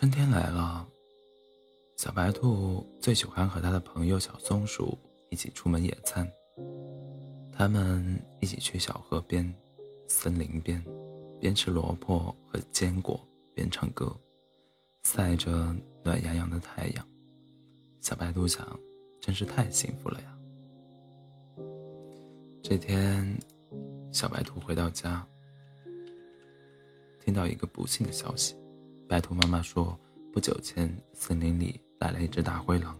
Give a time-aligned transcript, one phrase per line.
[0.00, 0.88] 春天来了，
[1.98, 4.98] 小白兔最喜欢和他的朋友小松鼠
[5.28, 6.26] 一起出门野餐。
[7.52, 9.54] 他们一起去小河边、
[10.08, 10.82] 森林边，
[11.38, 13.20] 边吃萝卜和坚果
[13.54, 14.10] 边唱歌，
[15.02, 15.50] 晒着
[16.02, 17.06] 暖洋洋的太阳。
[18.00, 18.66] 小白兔想，
[19.20, 20.38] 真是太幸福了呀。
[22.62, 23.38] 这天，
[24.12, 25.22] 小白兔回到家，
[27.22, 28.56] 听到一个不幸的消息。
[29.10, 29.98] 白兔妈妈说，
[30.32, 32.96] 不久前森林里来了一只大灰狼，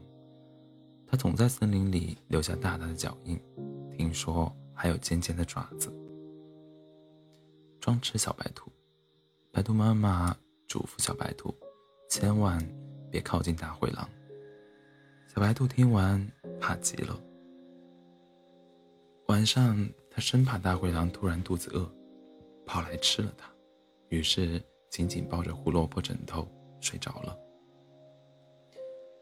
[1.06, 3.41] 它总在森林里留下大大的脚印，
[3.96, 5.88] 听说还有尖尖的爪子。
[7.78, 8.73] 装吃小白兔，
[9.52, 10.36] 白兔妈妈
[10.66, 11.55] 嘱咐小白兔，
[12.09, 12.61] 千万
[13.08, 14.11] 别靠近大灰狼。
[15.33, 16.20] 小白兔听完，
[16.61, 17.16] 怕极了。
[19.28, 21.88] 晚上，它生怕大灰狼突然肚子饿，
[22.66, 23.48] 跑来吃了它，
[24.08, 24.61] 于是。
[24.91, 26.46] 紧紧抱着胡萝卜枕头
[26.80, 27.38] 睡着了。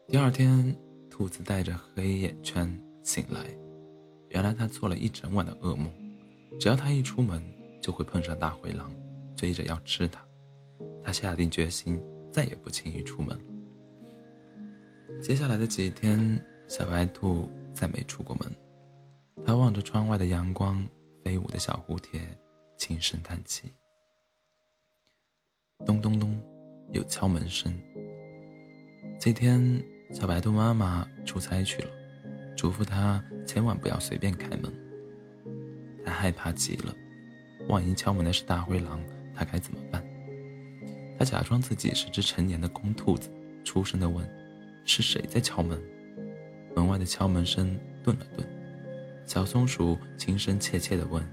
[0.07, 0.75] 第二天，
[1.09, 2.67] 兔子带着黑眼圈
[3.03, 3.45] 醒来，
[4.29, 5.89] 原来他做了一整晚的噩梦。
[6.59, 7.41] 只要他一出门，
[7.79, 8.91] 就会碰上大灰狼，
[9.35, 10.19] 追着要吃他。
[11.03, 13.39] 他下定决心，再也不轻易出门。
[15.21, 18.51] 接下来的几天，小白兔再没出过门。
[19.45, 20.83] 他望着窗外的阳光，
[21.23, 22.19] 飞舞的小蝴蝶，
[22.77, 23.71] 轻声叹气。
[25.85, 26.37] 咚咚咚，
[26.91, 27.73] 有敲门声。
[29.17, 31.89] 这天，小白兔妈妈出差去了，
[32.55, 34.63] 嘱咐她千万不要随便开门。
[36.03, 36.93] 她害怕极了，
[37.69, 39.01] 万一敲门的是大灰狼，
[39.33, 40.03] 她该怎么办？
[41.17, 43.29] 她假装自己是只成年的公兔子，
[43.63, 44.29] 出声的问
[44.83, 45.81] ：“是谁在敲门？”
[46.75, 48.45] 门外的敲门声顿了顿，
[49.25, 51.25] 小松鼠轻声怯怯地问：“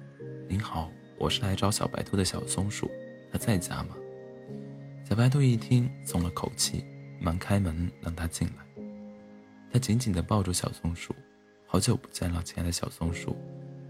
[0.48, 2.88] 您好，我是来找小白兔的小松鼠，
[3.32, 3.88] 它在家吗？”
[5.16, 6.84] 小白兔一听，松了口气，
[7.18, 8.84] 忙开门让他进来。
[9.72, 11.14] 他紧紧地抱住小松鼠，
[11.66, 13.34] 好久不见了，亲爱的小松鼠，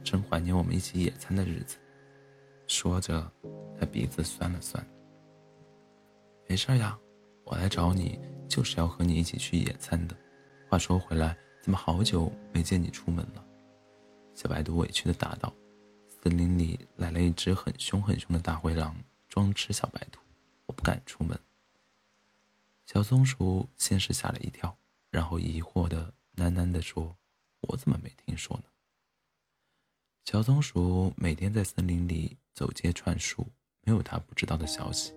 [0.05, 1.79] 真怀念我们一起野餐的日子。
[2.69, 3.29] 说着，
[3.77, 4.87] 他鼻子酸了酸。
[6.49, 6.97] 没事呀，
[7.43, 10.17] 我来找你就是要和你一起去野餐的。
[10.71, 13.45] 话说回来，怎么好久没见你出门了？
[14.33, 15.53] 小白兔委屈地答道
[16.23, 18.95] ：“森林里来了一只很凶很凶的大灰狼，
[19.29, 20.21] 专吃小白兔。”
[20.77, 21.39] 不敢出门。
[22.85, 24.77] 小松鼠先是吓了一跳，
[25.11, 27.17] 然后疑惑的喃喃地说
[27.63, 28.65] ：“我怎么没听说呢？”
[30.25, 33.47] 小松鼠每天在森林里走街串树，
[33.83, 35.13] 没有它不知道的消息。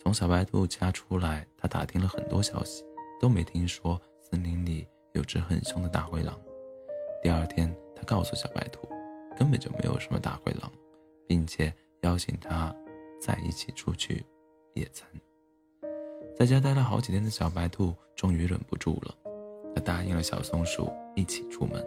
[0.00, 2.84] 从小白兔家出来，它打听了很多消息，
[3.20, 6.40] 都没听说森林里有只很凶的大灰狼。
[7.22, 8.88] 第二天，它告诉小白兔，
[9.36, 10.72] 根本就没有什么大灰狼，
[11.26, 12.74] 并且邀请它
[13.20, 14.24] 在一起出去。
[14.74, 15.08] 野餐，
[16.36, 19.14] 在家待了好几天的小白兔终于忍不住了，
[19.74, 21.84] 他答应了小松鼠一起出门。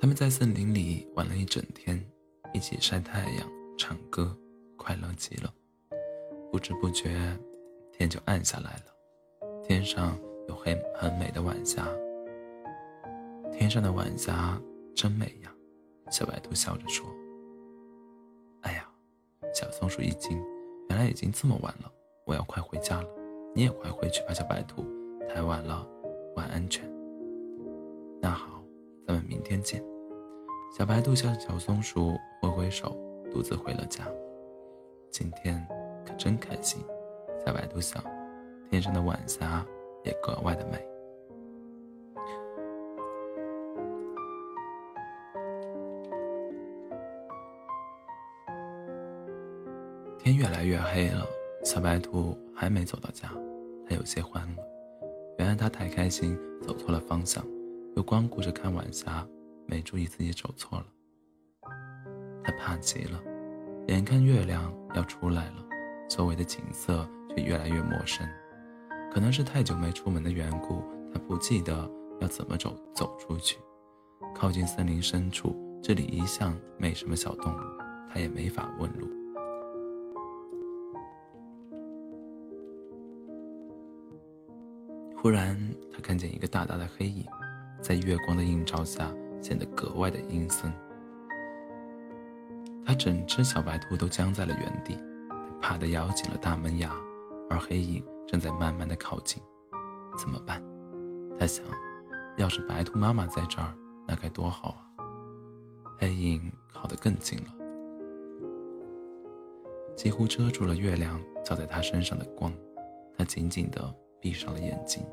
[0.00, 2.02] 他们在森林里玩了一整天，
[2.54, 4.36] 一起晒太阳、唱歌，
[4.76, 5.52] 快乐极了。
[6.50, 7.10] 不知不觉，
[7.92, 10.18] 天就暗下来了，天上
[10.48, 11.86] 有很很美的晚霞。
[13.52, 14.58] 天上的晚霞
[14.94, 15.52] 真美呀，
[16.10, 17.04] 小白兔笑着说。
[18.62, 18.88] 哎呀，
[19.52, 20.40] 小松鼠一惊。
[20.88, 21.92] 原来已经这么晚了，
[22.24, 23.08] 我要快回家了。
[23.54, 24.84] 你也快回去吧，小白兔，
[25.28, 25.86] 太晚了，
[26.36, 26.88] 晚安全。
[28.20, 28.62] 那好，
[29.06, 29.82] 咱们明天见。
[30.76, 32.96] 小白兔向小松鼠挥挥手，
[33.32, 34.04] 独自回了家。
[35.10, 35.66] 今天
[36.06, 36.80] 可真开心，
[37.44, 38.02] 小白兔想，
[38.70, 39.64] 天上的晚霞
[40.04, 40.78] 也格外的美。
[50.28, 51.26] 天越来越黑了，
[51.64, 53.32] 小白兔还没走到家，
[53.88, 54.62] 它有些慌了。
[55.38, 57.42] 原来它太开心，走错了方向，
[57.96, 59.26] 又光顾着看晚霞，
[59.64, 60.86] 没注意自己走错了。
[62.44, 63.18] 它怕极了，
[63.86, 65.64] 眼看月亮要出来了，
[66.10, 68.28] 周围的景色却越来越陌生。
[69.10, 73.56] 可能是太久没出门的缘故，它不记得要怎么走走出去。
[74.34, 77.58] 靠近森林深处，这里一向没什么小动物，
[78.12, 79.08] 它也没法问路。
[85.28, 85.54] 忽然，
[85.92, 87.26] 他看见一个大大的黑影，
[87.82, 90.72] 在月光的映照下显得格外的阴森。
[92.82, 94.98] 他整只小白兔都僵在了原地，
[95.60, 96.90] 怕得咬紧了大门牙。
[97.50, 99.38] 而黑影正在慢慢的靠近，
[100.16, 100.62] 怎么办？
[101.38, 101.62] 他想，
[102.38, 103.74] 要是白兔妈妈在这儿，
[104.06, 104.80] 那该多好啊！
[105.98, 107.52] 黑影靠得更近了，
[109.94, 112.50] 几乎遮住了月亮照在他身上的光。
[113.18, 115.04] 他紧紧地闭上了眼睛。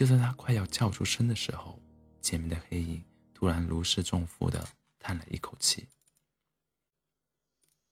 [0.00, 1.78] 就在他快要叫出声的时候，
[2.22, 3.04] 前面的黑影
[3.34, 4.66] 突然如释重负的
[4.98, 5.86] 叹了一口气。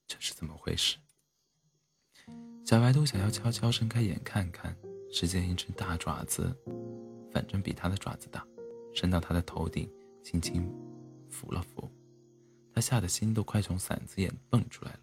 [0.07, 0.97] 这是怎么回事？
[2.65, 4.75] 小白兔想要悄悄伸开眼看看，
[5.13, 6.57] 只见一只大爪子，
[7.31, 8.43] 反正比他的爪子大，
[8.95, 9.87] 伸到他的头顶，
[10.25, 10.67] 轻轻
[11.31, 11.91] 抚了抚。
[12.73, 15.01] 他吓得心都快从嗓子眼蹦出来了，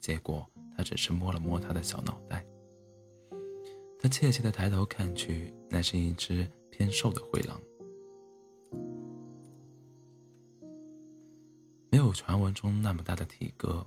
[0.00, 2.42] 结果他只是摸了摸他的小脑袋。
[4.00, 7.60] 他怯怯地抬头看去，那是一只偏瘦的灰狼，
[11.90, 13.84] 没有传闻中那么大的体格，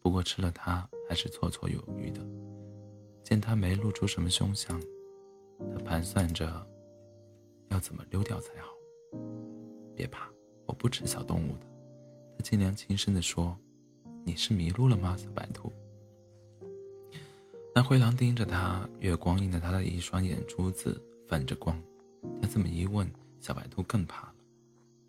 [0.00, 2.20] 不过吃了它还是绰绰有余的。
[3.22, 4.78] 见他没露出什么凶相，
[5.72, 6.46] 他盘算着
[7.70, 8.68] 要怎么溜掉才好。
[9.96, 10.28] 别怕，
[10.66, 11.66] 我不吃小动物的。
[12.36, 13.56] 他尽量轻声地说
[14.26, 15.72] ：“你是迷路了吗，小白兔？”
[17.76, 21.76] 那灰狼盯着他，月光映得他的一双眼珠子泛着光。
[22.40, 23.10] 他这么一问，
[23.40, 24.34] 小白兔更怕了。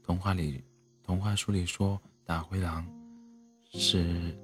[0.02, 0.64] 童话里，
[1.04, 2.84] 童话书里说，大灰狼
[3.72, 4.36] 是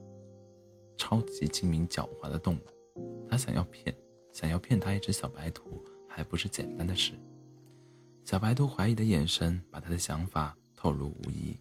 [0.97, 3.27] 超级精明狡猾的动物。
[3.27, 3.95] 他想要骗，
[4.31, 7.13] 想要骗他一只小白兔，还不是简单的事。
[8.23, 11.57] 小白兔怀疑的眼神把他的想法透露无遗。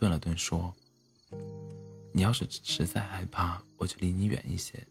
[0.00, 0.74] 顿了顿，说。
[2.12, 4.84] 你要是实在害怕，我就离你远一些。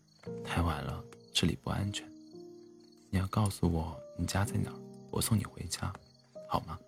[0.46, 1.04] 太晚了，
[1.34, 2.10] 这里不安全。
[3.10, 4.80] 你要告诉我你家在哪儿，
[5.12, 5.92] 我送你回家，
[6.48, 6.80] 好吗？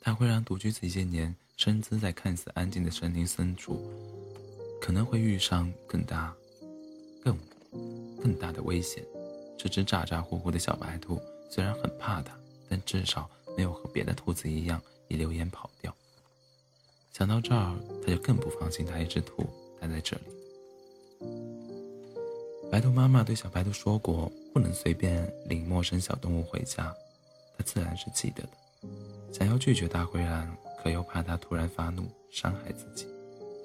[0.00, 3.90] 他会让独居这些年，身姿在看似安静的森林深处，
[4.80, 6.32] 可能会遇上更大、
[7.24, 7.36] 更
[8.22, 9.02] 更大的危险。
[9.58, 11.20] 这只咋咋呼呼的小白兔
[11.50, 12.38] 虽然很怕它，
[12.68, 15.92] 但至少没有和别的兔子一样一溜烟跑掉。
[17.18, 19.44] 想到这儿，他就更不放心他一只兔
[19.80, 20.22] 待在这里。
[22.70, 26.94] 白兔妈妈对小白兔说过，不能随便领陌生小动物回家，
[27.56, 28.50] 他自然是记得的。
[29.32, 33.08] 想要拒绝大灰狼，可又怕他突然发怒伤害自己，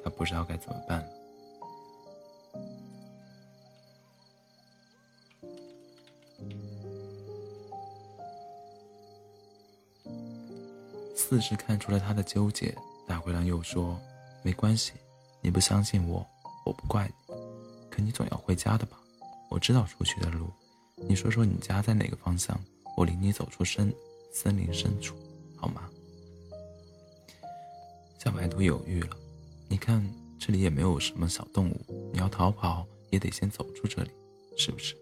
[0.04, 1.08] 他不知道该怎么办了。
[11.16, 12.76] 似是看出了他的纠结。
[13.24, 13.98] 灰狼又说
[14.44, 14.92] ：“没关系，
[15.40, 16.28] 你不相信我，
[16.66, 17.34] 我不怪你。
[17.90, 19.00] 可你总要回家的吧？
[19.50, 20.52] 我知道出去的路。
[21.08, 22.62] 你说说你家在哪个方向？
[22.98, 23.96] 我领你走出森
[24.34, 25.16] 森林深处，
[25.56, 25.90] 好吗？”
[28.20, 29.16] 小白兔犹豫了。
[29.70, 30.06] 你看，
[30.38, 34.12] 这里也没有什么小动物，你要逃跑也得先走出这里，
[34.58, 34.98] 是不是？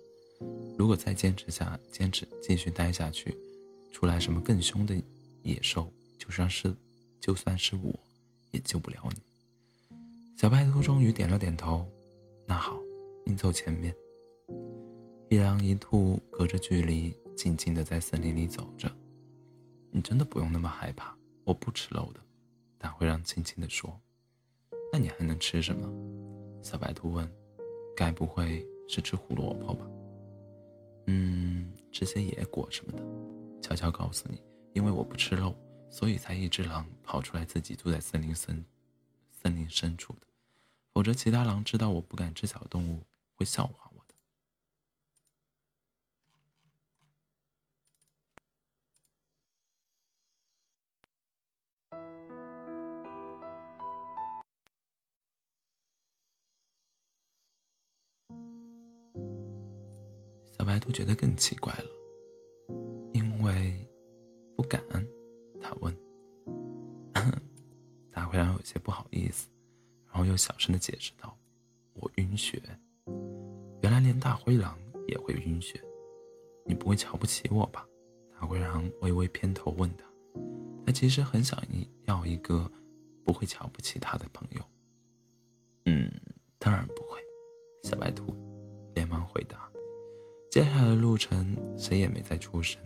[0.77, 3.35] 如果再坚持下，坚持继续待下去，
[3.91, 4.95] 出来什么更凶的
[5.41, 6.71] 野兽，就算是……
[7.19, 7.93] 就算是我，
[8.51, 9.21] 也救不了你。
[10.37, 11.85] 小白兔终于点了点头。
[12.45, 12.77] 那好，
[13.25, 13.95] 你走前面。
[15.29, 18.91] 一狼一兔隔着距离，静静的在森林里走着。
[19.91, 22.19] 你真的不用那么害怕，我不吃肉的。
[22.77, 23.99] 大灰狼轻轻的说。
[24.91, 25.89] 那你还能吃什么？
[26.61, 27.29] 小白兔问。
[27.95, 29.85] 该不会是吃胡萝卜吧？
[31.07, 33.03] 嗯，吃些野果什么的。
[33.61, 34.41] 悄悄告诉你，
[34.73, 35.53] 因为我不吃肉。
[35.91, 38.65] 所以才一只狼跑出来，自己住在森林深
[39.29, 40.27] 森林深处的，
[40.93, 43.03] 否则其他狼知道我不敢吃小动物，
[43.35, 44.15] 会笑话我的。
[60.57, 61.89] 小白兔觉得更奇怪了，
[63.13, 63.87] 因为
[64.55, 64.81] 不敢。
[68.71, 69.49] 些不好意思，
[70.07, 71.37] 然后又小声的解释道
[71.93, 72.61] ：‘我晕血。’
[73.83, 75.81] 原来连大灰狼也会晕血。
[76.65, 77.85] 你不会瞧不起我吧？”
[78.39, 80.05] 大灰狼微微偏头问他。
[80.85, 81.61] 他其实很想
[82.05, 82.71] 要一个
[83.23, 84.61] 不会瞧不起他的朋友。
[85.85, 86.11] “嗯，
[86.57, 87.19] 当然不会。”
[87.83, 88.35] 小白兔
[88.93, 89.69] 连忙回答。
[90.51, 92.81] 接下来的路程，谁也没再出声。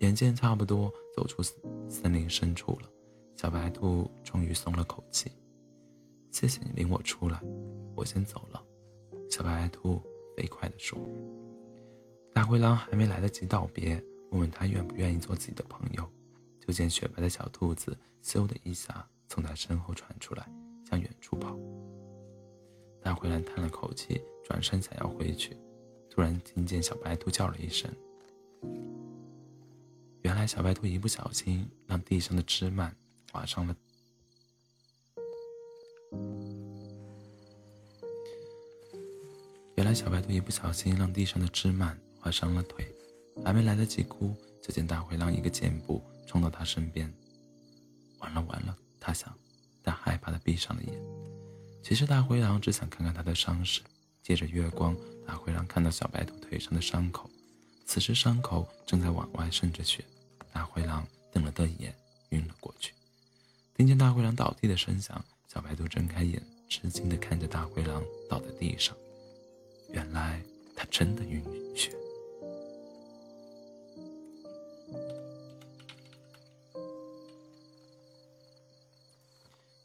[0.00, 1.42] 眼见差不多走出
[1.88, 2.90] 森林深处了，
[3.36, 5.30] 小白兔终于松了口气。
[6.30, 7.38] 谢谢你领我出来，
[7.94, 8.62] 我先走了。
[9.30, 10.02] 小白兔
[10.36, 10.98] 飞快地说。
[12.32, 16.10] 大灰狼还没来得及道别，问问他愿不愿意做自己的朋友，
[16.60, 20.48] 就见雪白的小兔子咻的一下从他身后窜出来，
[20.88, 21.58] 向远处跑。
[23.02, 25.56] 大灰狼叹了口气，转身想要回去，
[26.10, 27.90] 突然听见小白兔叫了一声。
[30.22, 32.94] 原来小白兔一不小心让地上的枝蔓
[33.36, 33.76] 划伤了。
[39.74, 42.90] 原来小白兔一不小心让地上的枝蔓划伤了腿，
[43.44, 47.12] 还没来得及哭，就见大灰狼一个箭步冲到他身边。
[48.20, 49.30] 完了完了，他想，
[49.82, 50.98] 但害怕的闭上了眼。
[51.84, 53.82] 其实大灰狼只想看看他的伤势。
[54.22, 57.30] 借着月光，大灰狼看到小白兔腿上的伤口，
[57.84, 60.02] 此时伤口正在往外渗着血。
[60.52, 61.94] 大灰狼瞪了瞪眼，
[62.30, 62.95] 晕了过去。
[63.76, 68.96] 听见大灰狼倒地的声响，小白兔睁开眼，吃惊地看着大灰狼倒在地上。
[69.90, 70.40] 原来
[70.74, 71.42] 他真的晕
[71.76, 71.92] 血。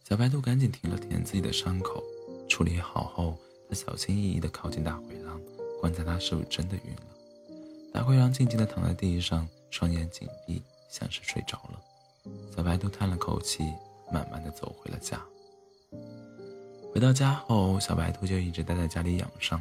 [0.05, 2.01] 小白兔赶紧停了舔自己的伤口，
[2.48, 5.38] 处理好后，他小心翼翼地靠近大灰狼，
[5.81, 7.01] 观察他是否真的晕了。
[7.93, 11.81] 大灰狼静静地躺在地上，双眼紧闭，像是睡着了。
[12.56, 13.63] 小白兔叹了口气，
[14.12, 15.20] 慢慢的走回了家。
[16.94, 19.60] 回到家后，小白兔就一直待在家里养伤。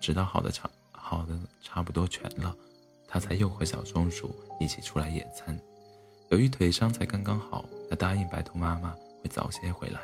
[0.00, 2.56] 直到好的差好的差不多全了，
[3.06, 5.58] 它才又和小松鼠一起出来野餐。
[6.30, 10.00] 由于腿伤才刚刚好，它答应白兔妈妈会早些回来。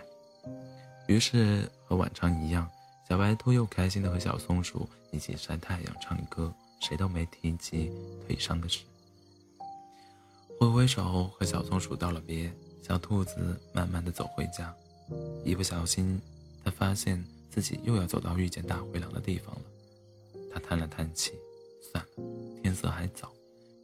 [1.07, 2.69] 于是和往常一样，
[3.09, 7.91] 小白兔又开心的和小松鼠一起晒太阳、唱歌，谁都没提及
[8.27, 8.85] 腿伤的事。
[10.59, 14.75] 挥挥手和小松鼠道了别，小兔子慢慢的走回家。
[15.45, 16.21] 一不小心，
[16.65, 19.63] 他发现自己又要走到遇见大灰狼的地方了。
[20.53, 21.33] 他叹了叹气，
[21.93, 23.33] 算了，天色还早，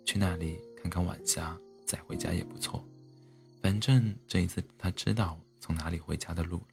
[0.04, 2.84] 去那里看看晚霞，再回家也不错。
[3.62, 6.66] 反正这一次他知道从哪里回家的路了，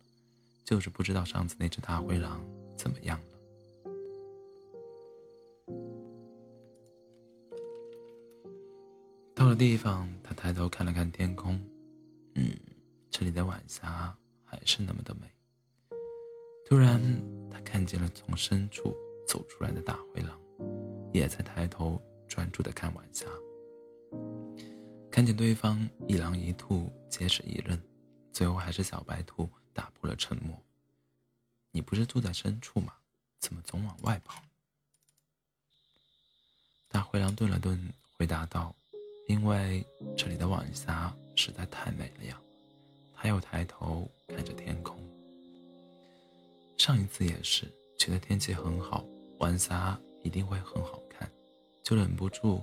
[0.65, 2.43] 就是不知道上次那只大灰狼
[2.75, 3.31] 怎么样了。
[9.42, 11.60] 到了地方，他抬头看了看天空，
[12.36, 12.56] 嗯，
[13.10, 15.22] 这里的晚霞还是那么的美。
[16.64, 17.02] 突然，
[17.50, 18.96] 他看见了从深处。
[19.28, 20.38] 走出来的大灰狼，
[21.14, 23.26] 也在抬头专注的看晚霞。
[25.10, 27.82] 看见对方一狼一兔皆是一愣，
[28.34, 30.56] 最后还是小白兔打破了沉默
[31.72, 32.94] ：“你不是住在深处吗？
[33.40, 34.44] 怎么总往外跑？”
[36.90, 38.76] 大灰狼顿了顿，回答道
[39.32, 39.86] ：“因为
[40.18, 42.40] 这里的晚霞实在太美了呀。”
[43.16, 44.98] 他又抬头看着天空。
[46.76, 49.06] 上一次也是，觉得天气很好。
[49.38, 51.32] 晚霞一定会很好看，
[51.84, 52.62] 就忍不住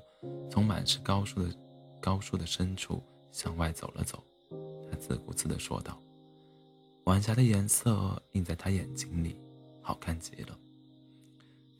[0.51, 1.57] 从满是高树的
[2.01, 4.23] 高树的深处向外走了走。
[4.91, 6.01] 他自顾自地说道
[7.07, 9.41] ：“晚霞的颜色映在他眼睛里，
[9.81, 10.59] 好看极了。”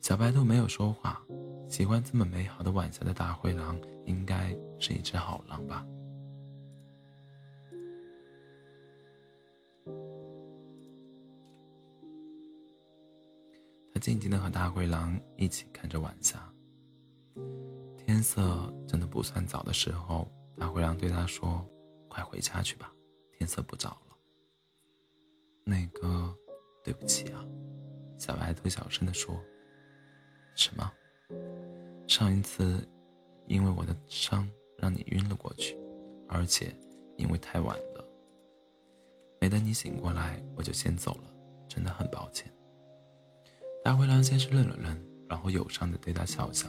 [0.01, 1.21] 小白兔没有说话。
[1.67, 5.85] 喜欢这么美好的晚霞的大灰狼，应该是一只好狼吧。
[13.93, 16.39] 他静静的和大灰狼一起看着晚霞。
[17.97, 20.27] 天色真的不算早的时候，
[20.57, 21.63] 大灰狼对他说
[22.09, 22.91] ：“快回家去吧，
[23.37, 24.17] 天色不早了。”
[25.63, 26.35] 那个，
[26.83, 27.45] 对不起啊，
[28.17, 29.39] 小白兔小声的说
[30.59, 30.91] ：“什么？
[32.05, 32.85] 上一次，
[33.47, 34.45] 因为我的伤
[34.77, 35.77] 让你晕了过去，
[36.27, 36.75] 而且
[37.15, 38.05] 因为太晚了，
[39.39, 41.33] 没等你醒过来，我就先走了，
[41.69, 42.51] 真的很抱歉。”
[43.85, 46.67] 大灰狼先是愣了愣，然后友善的对他笑笑：“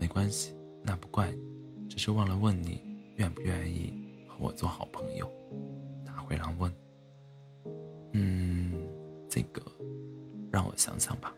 [0.00, 0.52] 没关系，
[0.82, 2.82] 那不怪你，只是忘了问你
[3.18, 5.30] 愿不愿意和我做好朋友。”
[6.04, 6.74] 大灰狼问
[8.14, 8.72] ：“嗯，
[9.30, 9.62] 这个，
[10.50, 11.32] 让我想想吧。”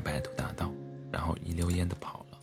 [0.00, 0.72] 小白兔答道，
[1.12, 2.38] 然后一溜烟的跑了。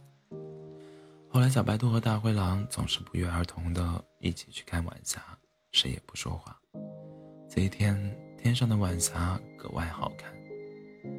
[1.27, 5.19] 后来，小白兔和大灰狼总是不约而同的一起去看晚霞，
[5.71, 6.55] 谁也不说话。
[7.49, 7.99] 这一天，
[8.37, 10.31] 天上的晚霞格外好看。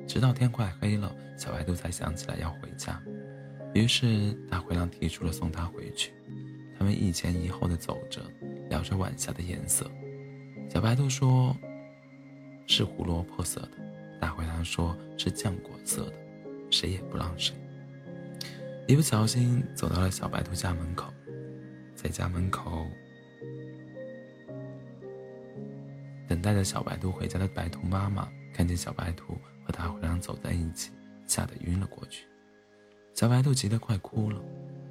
[0.07, 3.03] 直到天快黑了，小白兔才想起来要回家，
[3.75, 6.13] 于是大灰狼提出了送他回去。
[6.79, 8.23] 他们一前一后的走着，
[8.71, 9.91] 聊着晚霞的颜色。
[10.71, 11.53] 小白兔说
[12.69, 13.71] ：“是胡萝卜色的。”
[14.23, 16.13] 大灰狼说：“是浆果色的。”
[16.71, 17.55] 谁也不让谁。
[18.87, 21.13] 一不小心走到了小白兔家门口，
[21.95, 22.87] 在家门口
[26.29, 29.39] 等待着小白兔回家的白兔妈妈看见小白兔。
[29.69, 30.91] 和大灰狼走在一起，
[31.27, 32.25] 吓得晕了过去。
[33.13, 34.43] 小白兔急得快哭了，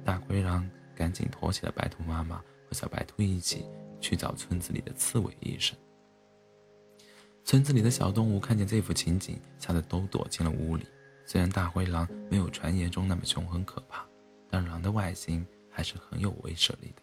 [0.04, 3.64] 大灰狼赶紧拖起了白兔妈妈，和小白兔一起
[4.00, 5.76] 去找村子里的刺猬医生。
[7.44, 10.86] 村子里的小动物看见这幅情景，吓得都躲进了屋里。
[11.30, 14.02] 虽然大灰狼没有传言中那么凶狠可怕，
[14.48, 17.02] 但狼的外形还是很有威慑力的。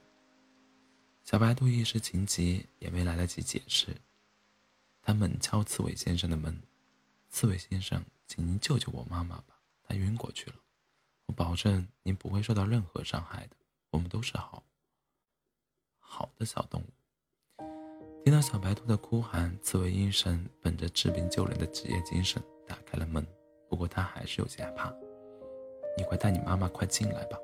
[1.24, 3.96] 小白兔一时情急，也没来得及解释，
[5.00, 6.60] 他猛敲刺猬先生的门
[7.30, 10.56] ：“刺猬先生，请您救救我妈妈吧，她晕过去了。
[11.28, 13.56] 我保证您不会受到任何伤害的，
[13.92, 14.64] 我们都是好
[16.00, 17.64] 好的小动物。”
[18.26, 23.24] 听到小白兔的哭喊，刺猬医生本着治病救人的职业精神打开了门，
[23.70, 24.94] 不过他还是有些害怕。
[25.98, 27.38] 你快带你妈妈快进来吧，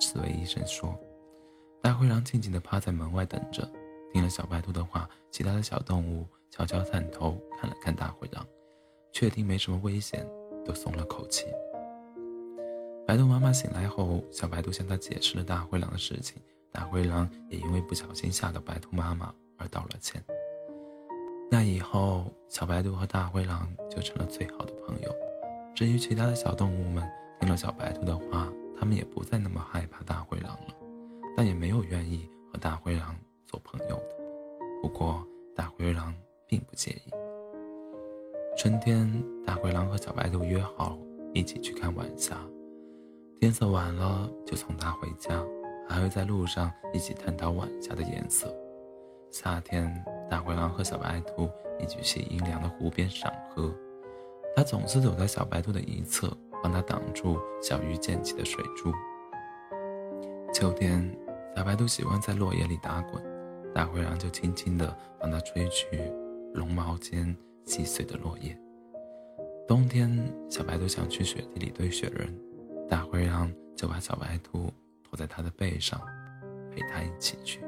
[0.00, 0.98] 刺猬医生说。
[1.82, 3.68] 大灰狼静静地趴在门外等着。
[4.12, 8.46] 听了小白兔的话，其他的小动物悄悄探头看了看大灰狼，
[9.12, 10.26] 确定没什么危险，
[10.64, 11.46] 都松了口气。
[13.06, 16.40] 白兔妈妈醒来后，小白兔向她解释了大灰狼的事情，
[16.72, 19.34] 大灰狼也因为不小心吓到白兔妈妈。
[19.60, 20.24] 而道了歉。
[21.50, 25.27] 那以后，小白兔和大灰狼就成了最好的朋友。
[25.78, 27.08] 至于其他的小动物们，
[27.38, 30.74] 听了小白兔的话，他们也不再那么害怕大灰狼了，
[31.36, 33.14] 但也没有愿意和大灰狼
[33.46, 34.16] 做朋友的。
[34.82, 36.12] 不过，大灰狼
[36.48, 37.12] 并不介意。
[38.56, 39.08] 春天，
[39.46, 40.98] 大灰狼和小白兔约好
[41.32, 42.36] 一起去看晚霞。
[43.38, 45.40] 天色晚了，就送它回家，
[45.88, 48.52] 还会在路上一起探讨晚霞的颜色。
[49.30, 53.72] 夏天，大灰狼和小白兔一起去阴凉的湖边赏荷。
[54.58, 58.92] 他总是走在小白兔的一侧，帮他挡住小鱼溅起的水珠。
[60.52, 61.16] 秋天，
[61.54, 63.22] 小白兔喜欢在落叶里打滚，
[63.72, 65.86] 大灰狼就轻轻地帮他吹去
[66.52, 67.36] 绒毛间
[67.66, 68.58] 细碎的落叶。
[69.68, 70.10] 冬天，
[70.50, 72.36] 小白兔想去雪地里堆雪人，
[72.88, 74.72] 大灰狼就把小白兔
[75.08, 76.00] 驮在他的背上，
[76.74, 77.60] 陪他一起去。